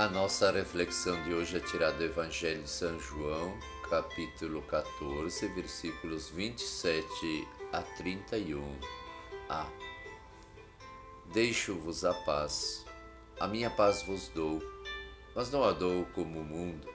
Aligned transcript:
A 0.00 0.08
nossa 0.08 0.50
reflexão 0.50 1.22
de 1.24 1.34
hoje 1.34 1.58
é 1.58 1.60
tirada 1.60 1.98
do 1.98 2.04
Evangelho 2.04 2.62
de 2.62 2.70
São 2.70 2.98
João, 2.98 3.54
capítulo 3.90 4.62
14, 4.62 5.46
versículos 5.48 6.30
27 6.30 7.46
a 7.70 7.82
31. 7.82 8.64
A. 9.50 9.68
Deixo-vos 11.34 12.06
a 12.06 12.14
paz, 12.14 12.86
a 13.38 13.46
minha 13.46 13.68
paz 13.68 14.02
vos 14.02 14.28
dou, 14.28 14.62
mas 15.36 15.50
não 15.50 15.62
a 15.64 15.72
dou 15.72 16.06
como 16.14 16.40
o 16.40 16.44
mundo. 16.44 16.88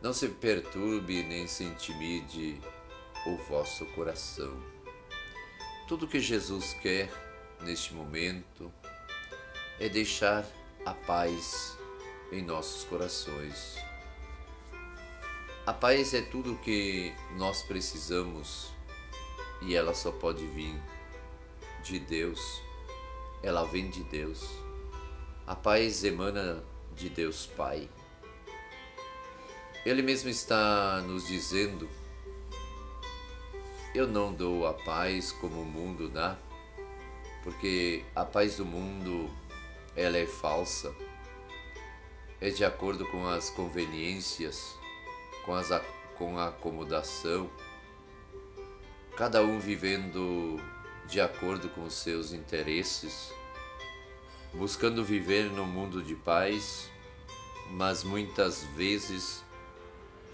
Não 0.00 0.14
se 0.14 0.28
perturbe 0.28 1.24
nem 1.24 1.46
se 1.46 1.64
intimide 1.64 2.58
o 3.26 3.36
vosso 3.50 3.84
coração. 3.94 4.58
Tudo 5.86 6.08
que 6.08 6.20
Jesus 6.20 6.72
quer 6.80 7.12
neste 7.60 7.92
momento 7.92 8.72
é 9.78 9.90
deixar 9.90 10.42
a 10.86 10.94
paz 10.94 11.76
em 12.30 12.42
nossos 12.42 12.84
corações. 12.84 13.76
A 15.66 15.72
paz 15.72 16.14
é 16.14 16.22
tudo 16.22 16.54
que 16.58 17.12
nós 17.36 17.60
precisamos 17.62 18.70
e 19.60 19.74
ela 19.74 19.92
só 19.92 20.12
pode 20.12 20.46
vir 20.46 20.80
de 21.82 21.98
Deus. 21.98 22.62
Ela 23.42 23.64
vem 23.64 23.90
de 23.90 24.04
Deus. 24.04 24.48
A 25.44 25.56
paz 25.56 26.04
emana 26.04 26.62
de 26.94 27.08
Deus 27.08 27.46
Pai. 27.46 27.90
Ele 29.84 30.02
mesmo 30.02 30.30
está 30.30 31.00
nos 31.00 31.26
dizendo: 31.26 31.88
Eu 33.92 34.06
não 34.06 34.32
dou 34.32 34.68
a 34.68 34.72
paz 34.72 35.32
como 35.32 35.62
o 35.62 35.64
mundo 35.64 36.08
dá, 36.08 36.38
porque 37.42 38.04
a 38.14 38.24
paz 38.24 38.58
do 38.58 38.64
mundo 38.64 39.28
ela 39.96 40.18
é 40.18 40.26
falsa, 40.26 40.94
é 42.40 42.50
de 42.50 42.64
acordo 42.64 43.06
com 43.06 43.26
as 43.26 43.48
conveniências, 43.48 44.76
com, 45.44 45.54
as, 45.54 45.68
com 46.16 46.38
a 46.38 46.48
acomodação, 46.48 47.50
cada 49.16 49.42
um 49.42 49.58
vivendo 49.58 50.60
de 51.08 51.20
acordo 51.20 51.70
com 51.70 51.84
os 51.84 51.94
seus 51.94 52.32
interesses, 52.32 53.32
buscando 54.52 55.02
viver 55.02 55.50
num 55.50 55.66
mundo 55.66 56.02
de 56.02 56.14
paz, 56.14 56.90
mas 57.70 58.04
muitas 58.04 58.64
vezes 58.76 59.42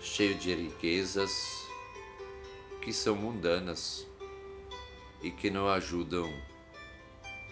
cheio 0.00 0.34
de 0.34 0.52
riquezas 0.52 1.64
que 2.80 2.92
são 2.92 3.14
mundanas 3.14 4.04
e 5.22 5.30
que 5.30 5.48
não 5.48 5.68
ajudam 5.68 6.28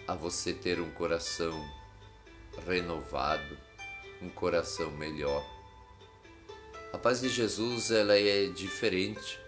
a 0.05 0.13
você 0.13 0.53
ter 0.53 0.81
um 0.81 0.91
coração 0.91 1.80
renovado, 2.65 3.57
um 4.21 4.29
coração 4.29 4.91
melhor. 4.91 5.45
A 6.93 6.97
paz 6.97 7.21
de 7.21 7.29
Jesus 7.29 7.91
ela 7.91 8.17
é 8.17 8.47
diferente, 8.47 9.39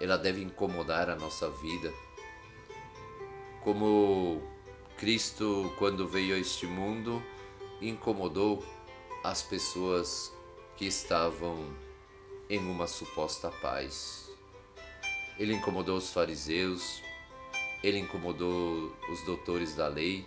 ela 0.00 0.16
deve 0.16 0.42
incomodar 0.42 1.08
a 1.08 1.16
nossa 1.16 1.50
vida. 1.50 1.92
Como 3.62 4.42
Cristo, 4.96 5.72
quando 5.78 6.06
veio 6.06 6.34
a 6.34 6.38
este 6.38 6.66
mundo, 6.66 7.22
incomodou 7.80 8.64
as 9.24 9.42
pessoas 9.42 10.32
que 10.76 10.86
estavam 10.86 11.74
em 12.48 12.58
uma 12.58 12.86
suposta 12.86 13.50
paz. 13.50 14.30
Ele 15.38 15.54
incomodou 15.54 15.96
os 15.96 16.12
fariseus, 16.12 17.02
ele 17.82 17.98
incomodou 17.98 18.94
os 19.10 19.22
doutores 19.24 19.74
da 19.74 19.88
lei, 19.88 20.26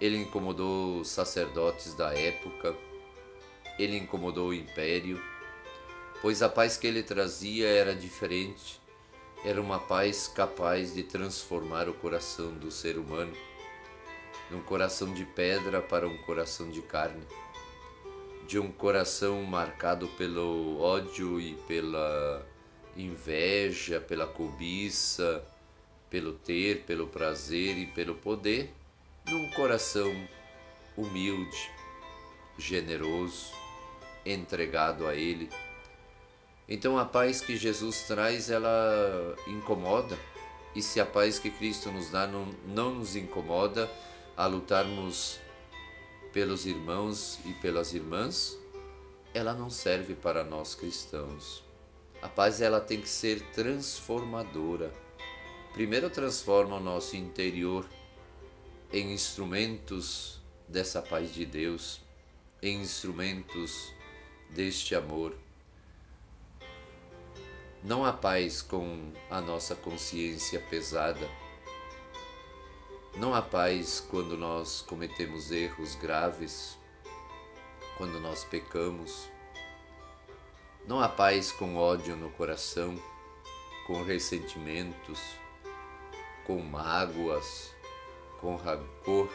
ele 0.00 0.16
incomodou 0.16 1.00
os 1.00 1.08
sacerdotes 1.08 1.94
da 1.94 2.14
época, 2.14 2.74
ele 3.78 3.96
incomodou 3.96 4.48
o 4.48 4.54
império, 4.54 5.20
pois 6.22 6.42
a 6.42 6.48
paz 6.48 6.76
que 6.76 6.86
ele 6.86 7.02
trazia 7.02 7.68
era 7.68 7.94
diferente, 7.94 8.80
era 9.44 9.60
uma 9.60 9.78
paz 9.78 10.28
capaz 10.28 10.94
de 10.94 11.02
transformar 11.02 11.88
o 11.88 11.94
coração 11.94 12.52
do 12.54 12.70
ser 12.70 12.98
humano 12.98 13.32
num 14.50 14.62
coração 14.62 15.12
de 15.12 15.24
pedra 15.24 15.80
para 15.82 16.08
um 16.08 16.16
coração 16.18 16.70
de 16.70 16.80
carne, 16.80 17.22
de 18.46 18.58
um 18.58 18.72
coração 18.72 19.42
marcado 19.42 20.08
pelo 20.08 20.80
ódio 20.80 21.38
e 21.38 21.54
pela 21.66 22.46
inveja, 22.96 24.00
pela 24.00 24.26
cobiça, 24.26 25.44
pelo 26.08 26.32
ter, 26.32 26.84
pelo 26.84 27.06
prazer 27.06 27.76
e 27.76 27.86
pelo 27.86 28.14
poder 28.14 28.72
num 29.30 29.50
coração 29.50 30.12
humilde, 30.96 31.70
generoso, 32.56 33.52
entregado 34.24 35.06
a 35.06 35.14
Ele. 35.14 35.50
Então 36.68 36.98
a 36.98 37.04
paz 37.04 37.40
que 37.40 37.56
Jesus 37.56 38.02
traz, 38.02 38.50
ela 38.50 39.36
incomoda, 39.46 40.18
e 40.74 40.82
se 40.82 41.00
a 41.00 41.06
paz 41.06 41.38
que 41.38 41.50
Cristo 41.50 41.90
nos 41.90 42.10
dá 42.10 42.26
não, 42.26 42.46
não 42.66 42.94
nos 42.94 43.16
incomoda 43.16 43.90
a 44.36 44.46
lutarmos 44.46 45.38
pelos 46.32 46.66
irmãos 46.66 47.38
e 47.44 47.52
pelas 47.54 47.94
irmãs, 47.94 48.58
ela 49.34 49.54
não 49.54 49.70
serve 49.70 50.14
para 50.14 50.44
nós 50.44 50.74
cristãos. 50.74 51.64
A 52.20 52.28
paz 52.28 52.60
ela 52.60 52.80
tem 52.80 53.00
que 53.00 53.08
ser 53.08 53.40
transformadora. 53.52 54.92
Primeiro 55.72 56.10
transforma 56.10 56.76
o 56.76 56.80
nosso 56.80 57.16
interior 57.16 57.86
em 58.92 59.12
instrumentos 59.12 60.40
dessa 60.66 61.02
paz 61.02 61.32
de 61.34 61.44
Deus, 61.44 62.00
em 62.62 62.80
instrumentos 62.80 63.92
deste 64.50 64.94
amor. 64.94 65.36
Não 67.84 68.04
há 68.04 68.12
paz 68.12 68.62
com 68.62 69.12
a 69.30 69.40
nossa 69.40 69.74
consciência 69.74 70.58
pesada. 70.58 71.28
Não 73.16 73.34
há 73.34 73.42
paz 73.42 74.00
quando 74.00 74.36
nós 74.36 74.80
cometemos 74.80 75.50
erros 75.52 75.94
graves, 75.94 76.78
quando 77.96 78.18
nós 78.20 78.42
pecamos. 78.42 79.28
Não 80.86 80.98
há 80.98 81.08
paz 81.08 81.52
com 81.52 81.76
ódio 81.76 82.16
no 82.16 82.30
coração, 82.30 82.98
com 83.86 84.02
ressentimentos, 84.02 85.20
com 86.46 86.62
mágoas, 86.62 87.74
com 88.40 88.56
rancor. 88.56 89.28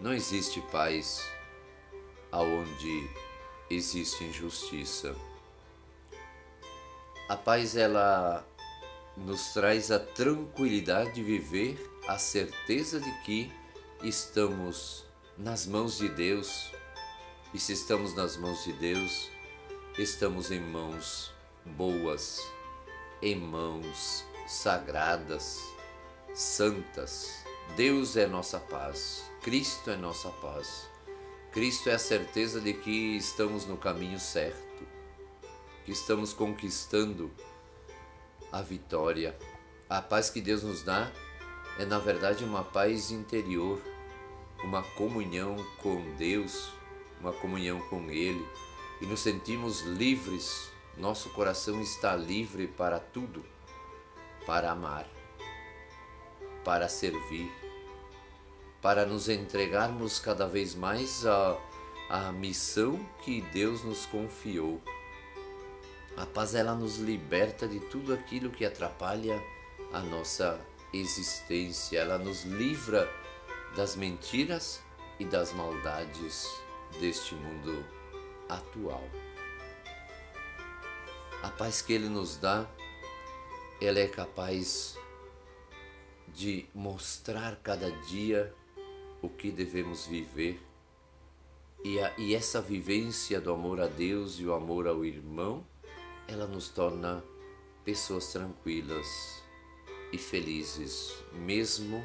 Não 0.00 0.12
existe 0.12 0.60
paz 0.72 1.24
aonde 2.30 3.08
existe 3.70 4.24
injustiça. 4.24 5.14
A 7.28 7.36
paz 7.36 7.76
ela 7.76 8.46
nos 9.16 9.52
traz 9.52 9.90
a 9.90 9.98
tranquilidade 9.98 11.12
de 11.12 11.22
viver 11.22 11.78
a 12.08 12.18
certeza 12.18 13.00
de 13.00 13.10
que 13.22 13.52
estamos 14.02 15.04
nas 15.38 15.66
mãos 15.66 15.98
de 15.98 16.08
Deus. 16.08 16.70
E 17.54 17.58
se 17.58 17.74
estamos 17.74 18.14
nas 18.14 18.36
mãos 18.36 18.64
de 18.64 18.72
Deus, 18.72 19.30
estamos 19.98 20.50
em 20.50 20.60
mãos 20.60 21.32
boas, 21.64 22.40
em 23.20 23.36
mãos 23.36 24.24
sagradas 24.46 25.71
santas. 26.34 27.44
Deus 27.76 28.16
é 28.16 28.26
nossa 28.26 28.58
paz, 28.58 29.30
Cristo 29.42 29.90
é 29.90 29.96
nossa 29.96 30.30
paz. 30.30 30.90
Cristo 31.52 31.90
é 31.90 31.94
a 31.94 31.98
certeza 31.98 32.60
de 32.60 32.72
que 32.72 33.16
estamos 33.16 33.66
no 33.66 33.76
caminho 33.76 34.18
certo, 34.18 34.86
que 35.84 35.92
estamos 35.92 36.32
conquistando 36.32 37.30
a 38.50 38.62
vitória. 38.62 39.36
A 39.88 40.00
paz 40.00 40.30
que 40.30 40.40
Deus 40.40 40.62
nos 40.62 40.82
dá 40.82 41.12
é, 41.78 41.84
na 41.84 41.98
verdade, 41.98 42.44
uma 42.44 42.64
paz 42.64 43.10
interior, 43.10 43.80
uma 44.64 44.82
comunhão 44.82 45.56
com 45.82 46.14
Deus, 46.16 46.72
uma 47.20 47.32
comunhão 47.32 47.80
com 47.88 48.10
Ele, 48.10 48.46
e 49.00 49.06
nos 49.06 49.20
sentimos 49.20 49.82
livres, 49.82 50.70
nosso 50.96 51.30
coração 51.30 51.80
está 51.80 52.16
livre 52.16 52.66
para 52.66 52.98
tudo, 52.98 53.44
para 54.46 54.70
amar 54.70 55.06
para 56.64 56.88
servir, 56.88 57.50
para 58.80 59.06
nos 59.06 59.28
entregarmos 59.28 60.18
cada 60.18 60.46
vez 60.46 60.74
mais 60.74 61.26
à, 61.26 61.58
à 62.08 62.32
missão 62.32 62.98
que 63.22 63.40
Deus 63.52 63.82
nos 63.84 64.06
confiou. 64.06 64.80
A 66.16 66.26
paz 66.26 66.54
ela 66.54 66.74
nos 66.74 66.98
liberta 66.98 67.66
de 67.66 67.80
tudo 67.80 68.12
aquilo 68.12 68.50
que 68.50 68.64
atrapalha 68.64 69.42
a 69.92 70.00
nossa 70.00 70.60
existência, 70.92 71.98
ela 71.98 72.18
nos 72.18 72.44
livra 72.44 73.10
das 73.74 73.96
mentiras 73.96 74.82
e 75.18 75.24
das 75.24 75.52
maldades 75.52 76.46
deste 77.00 77.34
mundo 77.34 77.84
atual. 78.48 79.02
A 81.42 81.48
paz 81.48 81.82
que 81.82 81.92
ele 81.92 82.08
nos 82.08 82.36
dá, 82.36 82.66
ela 83.80 83.98
é 83.98 84.06
capaz 84.06 84.96
de 86.34 86.66
mostrar 86.74 87.56
cada 87.62 87.90
dia 88.02 88.52
o 89.20 89.28
que 89.28 89.50
devemos 89.50 90.06
viver. 90.06 90.60
E, 91.84 91.98
a, 92.00 92.12
e 92.16 92.34
essa 92.34 92.60
vivência 92.60 93.40
do 93.40 93.52
amor 93.52 93.80
a 93.80 93.86
Deus 93.86 94.38
e 94.38 94.46
o 94.46 94.54
amor 94.54 94.86
ao 94.86 95.04
irmão, 95.04 95.66
ela 96.28 96.46
nos 96.46 96.68
torna 96.68 97.22
pessoas 97.84 98.32
tranquilas 98.32 99.42
e 100.12 100.18
felizes, 100.18 101.16
mesmo 101.32 102.04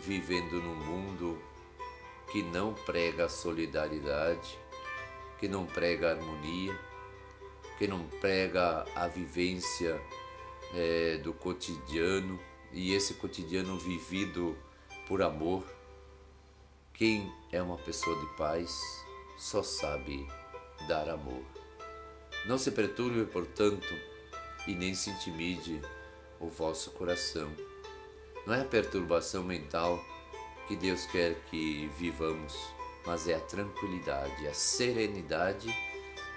vivendo 0.00 0.62
num 0.62 0.74
mundo 0.74 1.38
que 2.30 2.42
não 2.42 2.72
prega 2.72 3.28
solidariedade, 3.28 4.58
que 5.38 5.46
não 5.46 5.66
prega 5.66 6.12
harmonia, 6.12 6.78
que 7.78 7.86
não 7.86 8.04
prega 8.20 8.86
a 8.94 9.06
vivência 9.06 10.00
é, 10.74 11.18
do 11.18 11.34
cotidiano 11.34 12.38
e 12.72 12.94
esse 12.94 13.14
cotidiano 13.14 13.78
vivido 13.78 14.56
por 15.06 15.22
amor. 15.22 15.64
Quem 16.94 17.32
é 17.50 17.60
uma 17.62 17.78
pessoa 17.78 18.18
de 18.18 18.36
paz 18.36 18.80
só 19.38 19.62
sabe 19.62 20.26
dar 20.86 21.08
amor. 21.08 21.42
Não 22.46 22.58
se 22.58 22.70
perturbe, 22.70 23.24
portanto, 23.30 23.94
e 24.66 24.74
nem 24.74 24.94
se 24.94 25.10
intimide 25.10 25.80
o 26.40 26.48
vosso 26.48 26.90
coração. 26.92 27.50
Não 28.46 28.54
é 28.54 28.62
a 28.62 28.64
perturbação 28.64 29.44
mental 29.44 30.02
que 30.66 30.76
Deus 30.76 31.06
quer 31.06 31.34
que 31.50 31.88
vivamos, 31.98 32.56
mas 33.06 33.28
é 33.28 33.34
a 33.34 33.40
tranquilidade, 33.40 34.46
a 34.46 34.54
serenidade 34.54 35.72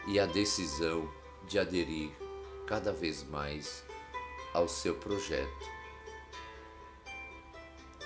e 0.08 0.20
a 0.20 0.26
decisão 0.26 1.12
de 1.48 1.60
aderir 1.60 2.12
cada 2.68 2.92
vez 2.92 3.24
mais 3.24 3.84
ao 4.54 4.68
seu 4.68 4.96
projeto. 4.96 5.75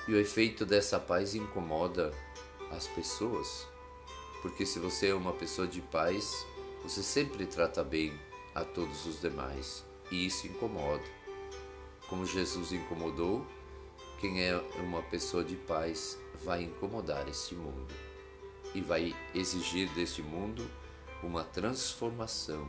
E 0.10 0.14
o 0.14 0.20
efeito 0.20 0.66
dessa 0.66 1.00
paz 1.00 1.36
incomoda 1.36 2.12
as 2.72 2.88
pessoas, 2.88 3.68
porque 4.42 4.66
se 4.66 4.80
você 4.80 5.10
é 5.10 5.14
uma 5.14 5.34
pessoa 5.34 5.68
de 5.68 5.82
paz, 5.82 6.48
você 6.82 7.04
sempre 7.04 7.46
trata 7.46 7.84
bem 7.84 8.20
a 8.56 8.66
todos 8.66 9.06
os 9.06 9.22
demais, 9.22 9.86
e 10.10 10.26
isso 10.26 10.48
incomoda. 10.48 11.04
Como 12.08 12.26
Jesus 12.26 12.72
incomodou, 12.72 13.46
quem 14.20 14.42
é 14.42 14.58
uma 14.80 15.04
pessoa 15.04 15.44
de 15.44 15.56
paz 15.56 16.18
vai 16.44 16.64
incomodar 16.64 17.28
este 17.30 17.54
mundo. 17.54 17.94
E 18.74 18.82
vai 18.82 19.16
exigir 19.36 19.90
deste 19.90 20.24
mundo 20.24 20.68
uma 21.22 21.44
transformação 21.44 22.68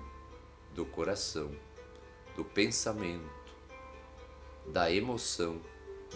do 0.74 0.84
coração, 0.84 1.50
do 2.36 2.44
pensamento, 2.44 3.30
da 4.66 4.92
emoção 4.92 5.58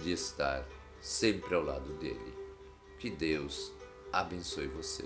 de 0.02 0.12
estar 0.12 0.68
sempre 1.04 1.54
ao 1.54 1.62
lado 1.62 1.92
dele. 1.98 2.34
Que 2.98 3.10
Deus 3.10 3.70
abençoe 4.10 4.66
você. 4.68 5.04